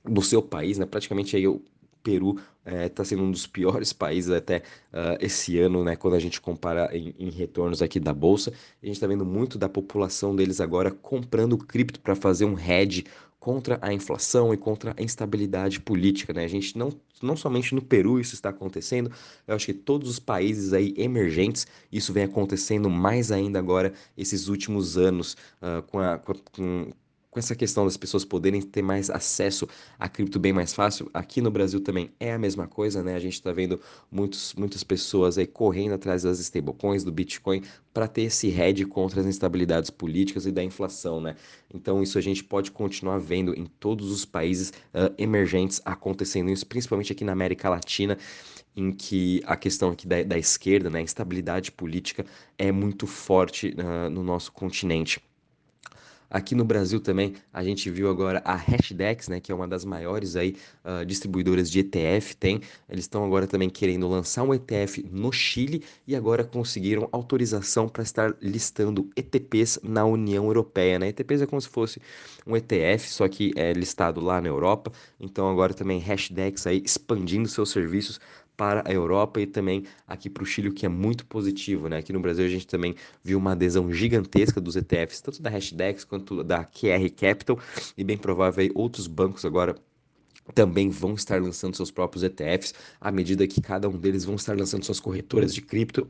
do 0.03 0.21
seu 0.21 0.41
país, 0.41 0.77
né? 0.77 0.85
Praticamente 0.85 1.35
aí 1.35 1.47
o 1.47 1.61
Peru 2.03 2.39
está 2.65 3.03
é, 3.03 3.05
sendo 3.05 3.23
um 3.23 3.31
dos 3.31 3.47
piores 3.47 3.93
países 3.93 4.31
até 4.31 4.57
uh, 4.57 5.17
esse 5.19 5.59
ano, 5.59 5.83
né? 5.83 5.95
Quando 5.95 6.15
a 6.15 6.19
gente 6.19 6.41
compara 6.41 6.89
em, 6.95 7.13
em 7.17 7.29
retornos 7.29 7.81
aqui 7.81 7.99
da 7.99 8.13
bolsa, 8.13 8.51
a 8.81 8.85
gente 8.85 8.95
está 8.95 9.07
vendo 9.07 9.25
muito 9.25 9.57
da 9.57 9.69
população 9.69 10.35
deles 10.35 10.59
agora 10.59 10.91
comprando 10.91 11.57
cripto 11.57 11.99
para 11.99 12.15
fazer 12.15 12.45
um 12.45 12.57
hedge 12.57 13.05
contra 13.41 13.79
a 13.81 13.91
inflação 13.91 14.53
e 14.53 14.57
contra 14.57 14.93
a 14.95 15.01
instabilidade 15.01 15.79
política, 15.79 16.31
né? 16.31 16.43
A 16.45 16.47
gente 16.47 16.77
não, 16.77 16.89
não 17.23 17.35
somente 17.35 17.73
no 17.73 17.81
Peru 17.81 18.19
isso 18.19 18.35
está 18.35 18.49
acontecendo, 18.49 19.11
eu 19.47 19.55
acho 19.55 19.65
que 19.65 19.73
todos 19.73 20.07
os 20.07 20.19
países 20.19 20.73
aí 20.73 20.93
emergentes, 20.95 21.65
isso 21.91 22.13
vem 22.13 22.23
acontecendo 22.23 22.87
mais 22.87 23.31
ainda 23.31 23.57
agora 23.57 23.93
esses 24.15 24.47
últimos 24.47 24.95
anos 24.95 25.35
uh, 25.59 25.81
com, 25.87 25.97
a, 25.97 26.19
com, 26.19 26.91
com 27.31 27.39
essa 27.39 27.55
questão 27.55 27.85
das 27.85 27.95
pessoas 27.95 28.25
poderem 28.25 28.61
ter 28.61 28.81
mais 28.81 29.09
acesso 29.09 29.65
a 29.97 30.09
cripto 30.09 30.37
bem 30.37 30.51
mais 30.51 30.73
fácil, 30.73 31.09
aqui 31.13 31.41
no 31.41 31.49
Brasil 31.49 31.79
também 31.79 32.11
é 32.19 32.33
a 32.33 32.37
mesma 32.37 32.67
coisa, 32.67 33.01
né? 33.01 33.15
A 33.15 33.19
gente 33.19 33.33
está 33.35 33.53
vendo 33.53 33.79
muitos, 34.11 34.53
muitas 34.53 34.83
pessoas 34.83 35.37
aí 35.37 35.47
correndo 35.47 35.93
atrás 35.93 36.23
das 36.23 36.39
stablecoins, 36.39 37.05
do 37.05 37.11
Bitcoin, 37.11 37.63
para 37.93 38.05
ter 38.05 38.23
esse 38.23 38.49
hedge 38.49 38.85
contra 38.85 39.21
as 39.21 39.25
instabilidades 39.25 39.89
políticas 39.89 40.45
e 40.45 40.51
da 40.51 40.61
inflação, 40.61 41.21
né? 41.21 41.37
Então 41.73 42.03
isso 42.03 42.17
a 42.17 42.21
gente 42.21 42.43
pode 42.43 42.69
continuar 42.69 43.17
vendo 43.19 43.57
em 43.57 43.65
todos 43.65 44.11
os 44.11 44.25
países 44.25 44.71
uh, 44.93 45.13
emergentes 45.17 45.81
acontecendo 45.85 46.51
isso, 46.51 46.67
principalmente 46.67 47.13
aqui 47.13 47.23
na 47.23 47.31
América 47.31 47.69
Latina 47.69 48.17
em 48.75 48.91
que 48.91 49.41
a 49.45 49.55
questão 49.55 49.91
aqui 49.91 50.07
da, 50.07 50.21
da 50.23 50.37
esquerda, 50.37 50.89
né, 50.89 50.99
a 50.99 51.01
instabilidade 51.01 51.71
política 51.71 52.25
é 52.57 52.71
muito 52.71 53.07
forte 53.07 53.75
uh, 53.77 54.09
no 54.09 54.23
nosso 54.23 54.51
continente. 54.51 55.21
Aqui 56.31 56.55
no 56.55 56.63
Brasil 56.63 57.01
também 57.01 57.33
a 57.51 57.61
gente 57.61 57.89
viu 57.89 58.09
agora 58.09 58.41
a 58.45 58.55
Hashdex, 58.55 59.27
né, 59.27 59.41
que 59.41 59.51
é 59.51 59.55
uma 59.55 59.67
das 59.67 59.83
maiores 59.83 60.37
aí 60.37 60.55
uh, 60.85 61.05
distribuidoras 61.05 61.69
de 61.69 61.79
ETF, 61.81 62.37
tem. 62.37 62.61
Eles 62.89 63.03
estão 63.03 63.25
agora 63.25 63.45
também 63.45 63.69
querendo 63.69 64.07
lançar 64.07 64.43
um 64.43 64.53
ETF 64.53 65.05
no 65.11 65.29
Chile 65.33 65.83
e 66.07 66.15
agora 66.15 66.45
conseguiram 66.45 67.09
autorização 67.11 67.89
para 67.89 68.01
estar 68.01 68.33
listando 68.41 69.09
ETPs 69.13 69.77
na 69.83 70.05
União 70.05 70.45
Europeia, 70.45 70.97
né? 70.97 71.09
ETPs 71.09 71.41
é 71.41 71.45
como 71.45 71.61
se 71.61 71.67
fosse 71.67 72.01
um 72.47 72.55
ETF, 72.55 73.09
só 73.09 73.27
que 73.27 73.51
é 73.57 73.73
listado 73.73 74.21
lá 74.21 74.39
na 74.39 74.47
Europa. 74.47 74.91
Então 75.19 75.49
agora 75.49 75.73
também 75.73 75.99
Hashdex 75.99 76.65
aí 76.65 76.81
expandindo 76.85 77.49
seus 77.49 77.71
serviços 77.71 78.21
para 78.55 78.83
a 78.85 78.91
Europa 78.91 79.41
e 79.41 79.47
também 79.47 79.85
aqui 80.07 80.29
para 80.29 80.43
o 80.43 80.45
Chile, 80.45 80.69
o 80.69 80.73
que 80.73 80.85
é 80.85 80.89
muito 80.89 81.25
positivo, 81.25 81.89
né? 81.89 81.97
Aqui 81.97 82.13
no 82.13 82.19
Brasil 82.19 82.45
a 82.45 82.49
gente 82.49 82.67
também 82.67 82.95
viu 83.23 83.37
uma 83.37 83.53
adesão 83.53 83.91
gigantesca 83.91 84.61
dos 84.61 84.75
ETFs, 84.75 85.21
tanto 85.21 85.41
da 85.41 85.49
Hashdex 85.49 86.03
quanto 86.03 86.43
da 86.43 86.63
QR 86.63 87.09
Capital, 87.15 87.59
e 87.97 88.03
bem 88.03 88.17
provável 88.17 88.63
aí 88.63 88.71
outros 88.75 89.07
bancos 89.07 89.45
agora 89.45 89.75
também 90.53 90.89
vão 90.89 91.13
estar 91.13 91.41
lançando 91.41 91.75
seus 91.75 91.91
próprios 91.91 92.23
ETFs 92.23 92.73
à 92.99 93.11
medida 93.11 93.47
que 93.47 93.61
cada 93.61 93.87
um 93.87 93.97
deles 93.97 94.25
vão 94.25 94.35
estar 94.35 94.57
lançando 94.57 94.83
suas 94.83 94.99
corretoras 94.99 95.53
de 95.53 95.61
cripto. 95.61 96.09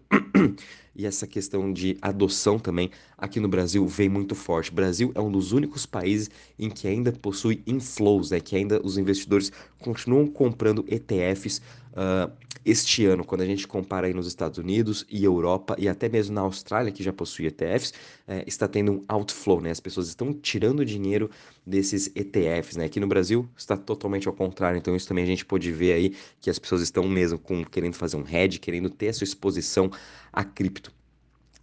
E 0.96 1.06
essa 1.06 1.26
questão 1.26 1.72
de 1.72 1.98
adoção 2.02 2.60
também 2.60 2.92
aqui 3.18 3.40
no 3.40 3.48
Brasil 3.48 3.86
vem 3.88 4.10
muito 4.10 4.36
forte. 4.36 4.72
O 4.72 4.74
Brasil 4.74 5.12
é 5.16 5.22
um 5.22 5.32
dos 5.32 5.52
únicos 5.52 5.86
países 5.86 6.30
em 6.58 6.70
que 6.70 6.88
ainda 6.88 7.12
possui 7.12 7.62
inflows, 7.66 8.32
né? 8.32 8.40
que 8.40 8.56
ainda 8.56 8.82
os 8.84 8.98
investidores 8.98 9.52
continuam 9.80 10.28
comprando 10.28 10.86
ETFs 10.88 11.62
uh, 11.94 12.32
este 12.64 13.06
ano, 13.06 13.26
quando 13.26 13.42
a 13.42 13.46
gente 13.46 13.68
compara 13.68 14.06
aí 14.06 14.14
nos 14.14 14.28
Estados 14.28 14.60
Unidos 14.60 15.06
e 15.10 15.24
Europa 15.24 15.76
e 15.80 15.90
até 15.90 16.08
mesmo 16.08 16.36
na 16.36 16.42
Austrália, 16.42 16.92
que 16.92 17.02
já 17.02 17.12
possui 17.12 17.48
ETFs, 17.48 17.94
é, 18.28 18.44
está 18.46 18.68
tendo 18.68 18.92
um 18.92 19.04
outflow, 19.08 19.60
né? 19.60 19.72
As 19.72 19.80
pessoas 19.80 20.08
estão 20.08 20.32
tirando 20.32 20.86
dinheiro 20.86 21.30
desses 21.66 22.12
ETFs, 22.16 22.76
né? 22.76 22.86
Aqui 22.86 23.00
no 23.00 23.08
Brasil 23.08 23.50
está 23.58 23.76
totalmente 23.76 24.28
ao 24.28 24.34
contrário, 24.34 24.78
então 24.78 24.96
isso 24.96 25.08
também 25.08 25.24
a 25.24 25.28
gente 25.28 25.44
pode 25.44 25.72
ver 25.72 25.94
aí 25.94 26.16
que 26.40 26.50
as 26.52 26.60
pessoas 26.60 26.82
estão 26.82 27.08
mesmo 27.08 27.40
com, 27.40 27.66
querendo 27.66 27.96
fazer 27.96 28.18
um 28.18 28.26
hedge, 28.28 28.60
querendo 28.60 28.90
ter 28.90 29.10
a 29.10 29.14
sua 29.14 29.26
exposição 29.26 29.90
a 30.32 30.44
cripto. 30.44 30.91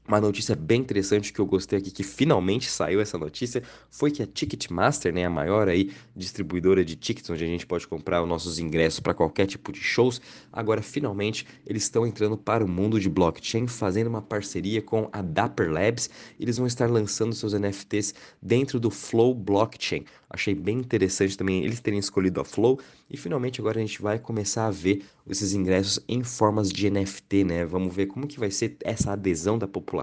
Uma 0.09 0.23
notícia 0.23 0.57
bem 0.57 0.81
interessante 0.81 1.31
que 1.31 1.39
eu 1.39 1.45
gostei 1.45 1.79
aqui, 1.79 1.91
que 1.91 2.03
finalmente 2.03 2.71
saiu 2.71 2.99
essa 2.99 3.19
notícia, 3.19 3.63
foi 3.91 4.11
que 4.11 4.23
a 4.23 4.27
Ticketmaster, 4.27 5.13
né, 5.13 5.27
a 5.27 5.29
maior 5.29 5.69
aí 5.69 5.93
distribuidora 6.17 6.83
de 6.83 6.97
tickets, 6.97 7.29
onde 7.29 7.45
a 7.45 7.47
gente 7.47 7.67
pode 7.67 7.87
comprar 7.87 8.23
os 8.23 8.29
nossos 8.29 8.59
ingressos 8.59 9.01
para 9.01 9.13
qualquer 9.13 9.47
tipo 9.47 9.71
de 9.71 9.81
shows, 9.81 10.19
agora 10.51 10.81
finalmente 10.81 11.47
eles 11.67 11.83
estão 11.83 12.07
entrando 12.07 12.39
para 12.39 12.65
o 12.65 12.69
mundo 12.69 12.99
de 12.99 13.11
blockchain, 13.11 13.67
fazendo 13.67 14.07
uma 14.07 14.23
parceria 14.23 14.81
com 14.81 15.11
a 15.13 15.21
Dapper 15.21 15.71
Labs. 15.71 16.09
Eles 16.41 16.57
vão 16.57 16.67
estar 16.67 16.89
lançando 16.89 17.35
seus 17.35 17.53
NFTs 17.53 18.15
dentro 18.41 18.81
do 18.81 18.91
Flow 18.91 19.35
Blockchain. 19.35 20.07
Achei 20.31 20.55
bem 20.55 20.79
interessante 20.79 21.37
também 21.37 21.65
eles 21.65 21.81
terem 21.81 21.99
escolhido 21.99 22.41
a 22.41 22.45
Flow 22.45 22.79
e 23.11 23.17
finalmente 23.17 23.61
agora 23.61 23.79
a 23.79 23.81
gente 23.81 24.03
vai 24.03 24.19
começar 24.19 24.67
a 24.67 24.71
ver 24.71 25.03
esses 25.27 25.55
ingressos 25.55 26.01
em 26.07 26.23
formas 26.23 26.71
de 26.71 26.91
NFT, 26.91 27.45
né? 27.45 27.65
Vamos 27.65 27.95
ver 27.95 28.07
como 28.07 28.27
que 28.27 28.39
vai 28.39 28.51
ser 28.51 28.77
essa 28.85 29.13
adesão 29.13 29.59
da 29.59 29.67
população, 29.67 29.98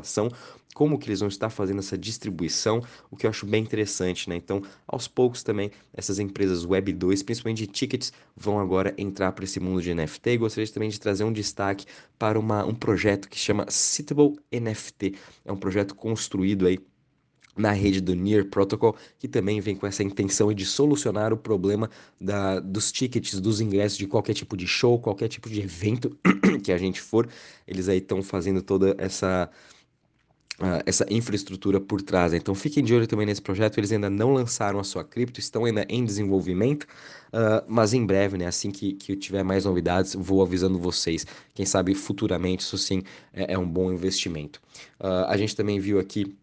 como 0.76 1.00
que 1.00 1.08
eles 1.08 1.22
vão 1.22 1.30
estar 1.30 1.50
fazendo 1.50 1.80
essa 1.80 1.98
distribuição, 1.98 2.84
o 3.10 3.16
que 3.16 3.26
eu 3.26 3.30
acho 3.30 3.46
bem 3.46 3.64
interessante, 3.64 4.30
né? 4.30 4.36
Então, 4.36 4.62
aos 4.86 5.08
poucos 5.08 5.42
também 5.42 5.72
essas 5.94 6.20
empresas 6.20 6.66
Web 6.66 6.92
2, 6.92 7.24
principalmente 7.24 7.60
de 7.60 7.68
tickets, 7.68 8.12
vão 8.36 8.60
agora 8.60 8.94
entrar 8.98 9.32
para 9.32 9.46
esse 9.46 9.58
mundo 9.58 9.82
de 9.82 9.94
NFT. 9.94 10.38
Gostaria 10.38 10.70
também 10.70 10.90
de 10.90 11.00
trazer 11.00 11.24
um 11.24 11.32
destaque 11.32 11.86
para 12.20 12.38
uma, 12.38 12.66
um 12.66 12.76
projeto 12.76 13.30
que 13.30 13.40
chama 13.40 13.66
Citable 13.70 14.36
NFT. 14.52 15.16
É 15.46 15.52
um 15.52 15.58
projeto 15.58 15.96
construído 15.96 16.68
aí 16.68 16.78
na 17.56 17.72
rede 17.72 18.02
do 18.02 18.14
Near 18.14 18.46
Protocol, 18.46 18.98
que 19.18 19.28
também 19.28 19.62
vem 19.62 19.76
com 19.76 19.88
essa 19.88 20.04
intenção 20.04 20.54
de 20.54 20.66
solucionar 20.66 21.32
o 21.32 21.38
problema 21.38 21.90
da, 22.20 22.60
dos 22.60 22.92
tickets, 22.92 23.40
dos 23.40 23.62
ingressos 23.62 23.98
de 23.98 24.08
qualquer 24.08 24.34
tipo 24.34 24.58
de 24.58 24.68
show, 24.68 25.00
qualquer 25.00 25.30
tipo 25.30 25.50
de 25.50 25.62
evento 25.62 26.18
que 26.64 26.72
a 26.72 26.78
gente 26.78 27.00
for. 27.00 27.30
Eles 27.66 27.88
aí 27.88 28.00
estão 28.00 28.22
fazendo 28.22 28.62
toda 28.62 28.94
essa 28.98 29.50
Uh, 30.58 30.80
essa 30.86 31.06
infraestrutura 31.10 31.82
por 31.82 32.02
trás. 32.02 32.34
Então 32.34 32.56
fiquem 32.56 32.82
de 32.82 32.94
olho 32.94 33.06
também 33.06 33.26
nesse 33.26 33.42
projeto. 33.42 33.78
Eles 33.78 33.92
ainda 33.92 34.10
não 34.10 34.34
lançaram 34.34 34.80
a 34.80 34.86
sua 34.86 35.04
cripto, 35.04 35.38
estão 35.38 35.66
ainda 35.66 35.86
em 35.90 36.06
desenvolvimento, 36.06 36.84
uh, 36.84 37.62
mas 37.68 37.94
em 37.94 38.06
breve, 38.06 38.38
né, 38.38 38.46
assim 38.46 38.72
que, 38.72 38.94
que 38.94 39.12
eu 39.12 39.16
tiver 39.18 39.44
mais 39.44 39.66
novidades, 39.66 40.16
vou 40.16 40.42
avisando 40.42 40.80
vocês. 40.80 41.28
Quem 41.54 41.66
sabe 41.66 41.94
futuramente 41.94 42.64
isso 42.64 42.78
sim 42.78 43.04
é, 43.34 43.54
é 43.54 43.58
um 43.58 43.68
bom 43.68 43.92
investimento. 43.92 44.62
Uh, 44.98 45.28
a 45.28 45.36
gente 45.36 45.54
também 45.58 45.78
viu 45.78 46.00
aqui 46.00 46.34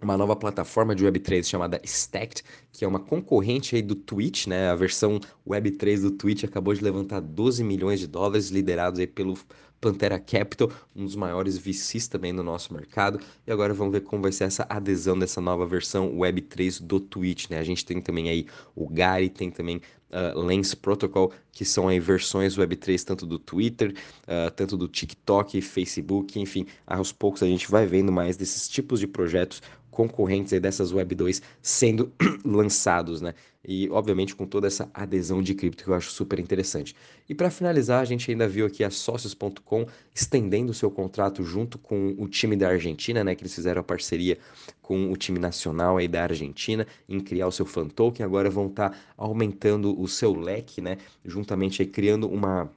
uma 0.00 0.16
nova 0.16 0.36
plataforma 0.36 0.94
de 0.94 1.04
Web3 1.04 1.44
chamada 1.44 1.80
Stacked, 1.82 2.44
que 2.72 2.84
é 2.84 2.88
uma 2.88 3.00
concorrente 3.00 3.74
aí 3.74 3.82
do 3.82 3.96
Twitch, 3.96 4.46
né? 4.46 4.70
A 4.70 4.74
versão 4.74 5.18
Web3 5.46 6.02
do 6.02 6.10
Twitch 6.12 6.44
acabou 6.44 6.72
de 6.72 6.82
levantar 6.82 7.20
12 7.20 7.64
milhões 7.64 7.98
de 7.98 8.06
dólares, 8.06 8.50
liderados 8.50 9.00
aí 9.00 9.06
pelo 9.06 9.36
Pantera 9.80 10.18
Capital, 10.18 10.70
um 10.94 11.04
dos 11.04 11.14
maiores 11.14 11.56
VCs 11.56 12.08
também 12.08 12.32
no 12.32 12.42
nosso 12.42 12.72
mercado. 12.72 13.20
E 13.46 13.52
agora 13.52 13.72
vamos 13.72 13.92
ver 13.92 14.00
como 14.00 14.22
vai 14.22 14.32
ser 14.32 14.44
essa 14.44 14.66
adesão 14.68 15.18
dessa 15.18 15.40
nova 15.40 15.66
versão 15.66 16.16
Web3 16.16 16.82
do 16.82 16.98
Twitch, 16.98 17.48
né? 17.50 17.58
A 17.58 17.64
gente 17.64 17.84
tem 17.84 18.00
também 18.00 18.28
aí 18.28 18.46
o 18.74 18.88
Gary, 18.88 19.28
tem 19.28 19.50
também 19.50 19.80
uh, 20.10 20.38
Lens 20.38 20.74
Protocol, 20.74 21.32
que 21.52 21.64
são 21.64 21.88
aí 21.88 22.00
versões 22.00 22.56
Web3 22.56 23.04
tanto 23.04 23.26
do 23.26 23.38
Twitter, 23.38 23.94
uh, 24.24 24.50
tanto 24.50 24.76
do 24.76 24.88
TikTok, 24.88 25.60
Facebook, 25.60 26.38
enfim, 26.40 26.66
aos 26.86 27.12
poucos 27.12 27.42
a 27.42 27.46
gente 27.46 27.70
vai 27.70 27.86
vendo 27.86 28.12
mais 28.12 28.36
desses 28.36 28.68
tipos 28.68 29.00
de 29.00 29.06
projetos 29.06 29.62
concorrentes 29.90 30.52
aí 30.52 30.60
dessas 30.60 30.92
Web 30.92 31.14
2 31.14 31.42
sendo 31.60 32.12
lançados, 32.44 33.20
né? 33.20 33.34
E 33.64 33.88
obviamente 33.90 34.34
com 34.34 34.46
toda 34.46 34.66
essa 34.66 34.88
adesão 34.94 35.42
de 35.42 35.54
cripto 35.54 35.84
que 35.84 35.90
eu 35.90 35.94
acho 35.94 36.10
super 36.10 36.38
interessante. 36.38 36.94
E 37.28 37.34
para 37.34 37.50
finalizar, 37.50 38.00
a 38.00 38.04
gente 38.04 38.30
ainda 38.30 38.48
viu 38.48 38.64
aqui 38.66 38.84
a 38.84 38.90
Socios.com 38.90 39.86
estendendo 40.14 40.70
o 40.70 40.74
seu 40.74 40.90
contrato 40.90 41.42
junto 41.42 41.76
com 41.78 42.14
o 42.18 42.28
time 42.28 42.56
da 42.56 42.68
Argentina, 42.68 43.24
né? 43.24 43.34
Que 43.34 43.42
eles 43.42 43.54
fizeram 43.54 43.80
a 43.80 43.84
parceria 43.84 44.38
com 44.80 45.10
o 45.12 45.16
time 45.16 45.38
nacional 45.38 45.96
aí 45.96 46.06
da 46.08 46.22
Argentina 46.22 46.86
em 47.08 47.20
criar 47.20 47.48
o 47.48 47.52
seu 47.52 47.66
fan 47.66 47.88
token. 47.88 48.24
Agora 48.24 48.48
vão 48.48 48.68
estar 48.68 48.90
tá 48.90 48.98
aumentando 49.16 50.00
o 50.00 50.06
seu 50.06 50.32
leque, 50.34 50.80
né? 50.80 50.98
Juntamente 51.24 51.82
aí 51.82 51.88
criando 51.88 52.28
uma 52.28 52.70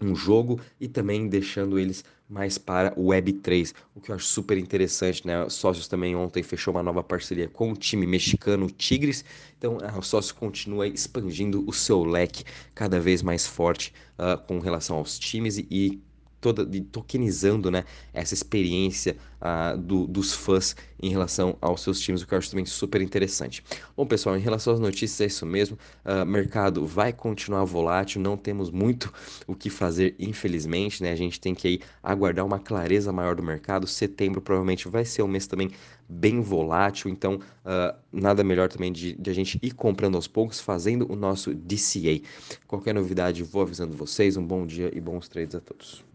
um 0.00 0.14
jogo 0.14 0.60
e 0.80 0.88
também 0.88 1.28
deixando 1.28 1.78
eles 1.78 2.04
mais 2.28 2.58
para 2.58 2.92
o 2.94 3.06
Web3, 3.06 3.72
o 3.94 4.00
que 4.00 4.10
eu 4.10 4.14
acho 4.14 4.26
super 4.26 4.58
interessante, 4.58 5.26
né? 5.26 5.48
Sócios 5.48 5.88
também 5.88 6.14
ontem 6.14 6.42
fechou 6.42 6.74
uma 6.74 6.82
nova 6.82 7.02
parceria 7.02 7.48
com 7.48 7.72
o 7.72 7.76
time 7.76 8.06
mexicano 8.06 8.70
Tigres, 8.70 9.24
então 9.56 9.78
o 9.96 10.02
Sócio 10.02 10.34
continua 10.34 10.86
expandindo 10.86 11.64
o 11.66 11.72
seu 11.72 12.04
leque 12.04 12.44
cada 12.74 13.00
vez 13.00 13.22
mais 13.22 13.46
forte 13.46 13.94
uh, 14.18 14.36
com 14.46 14.58
relação 14.58 14.98
aos 14.98 15.18
times 15.18 15.56
e, 15.56 15.66
e 15.70 16.02
toda 16.40 16.64
de 16.64 16.80
tokenizando 16.80 17.70
né, 17.70 17.84
essa 18.12 18.34
experiência 18.34 19.16
uh, 19.40 19.76
do, 19.76 20.06
dos 20.06 20.32
fãs 20.32 20.76
em 21.00 21.10
relação 21.10 21.56
aos 21.60 21.82
seus 21.82 22.00
times, 22.00 22.22
o 22.22 22.26
que 22.26 22.34
eu 22.34 22.38
acho 22.38 22.50
também 22.50 22.66
super 22.66 23.00
interessante. 23.00 23.62
Bom, 23.96 24.06
pessoal, 24.06 24.36
em 24.36 24.40
relação 24.40 24.72
às 24.72 24.80
notícias, 24.80 25.20
é 25.20 25.26
isso 25.26 25.46
mesmo. 25.46 25.78
Uh, 26.04 26.26
mercado 26.26 26.86
vai 26.86 27.12
continuar 27.12 27.64
volátil, 27.64 28.20
não 28.20 28.36
temos 28.36 28.70
muito 28.70 29.12
o 29.46 29.54
que 29.54 29.70
fazer, 29.70 30.14
infelizmente. 30.18 31.02
Né? 31.02 31.12
A 31.12 31.16
gente 31.16 31.40
tem 31.40 31.54
que 31.54 31.68
aí 31.68 31.80
aguardar 32.02 32.44
uma 32.44 32.58
clareza 32.58 33.12
maior 33.12 33.34
do 33.34 33.42
mercado. 33.42 33.86
Setembro 33.86 34.40
provavelmente 34.40 34.88
vai 34.88 35.04
ser 35.04 35.22
um 35.22 35.28
mês 35.28 35.46
também 35.46 35.70
bem 36.08 36.40
volátil, 36.40 37.10
então 37.10 37.34
uh, 37.36 37.96
nada 38.10 38.42
melhor 38.42 38.68
também 38.68 38.90
de, 38.90 39.14
de, 39.14 39.30
a 39.30 39.34
gente 39.34 39.58
ir 39.62 39.72
comprando 39.72 40.14
aos 40.14 40.26
poucos, 40.26 40.58
fazendo 40.58 41.10
o 41.10 41.14
nosso 41.14 41.54
DCA. 41.54 42.22
Qualquer 42.66 42.94
novidade, 42.94 43.42
vou 43.42 43.62
avisando 43.62 43.96
vocês. 43.96 44.36
Um 44.36 44.46
bom 44.46 44.66
dia 44.66 44.90
e 44.94 45.00
bons 45.00 45.28
trades 45.28 45.54
a 45.54 45.60
todos. 45.60 46.07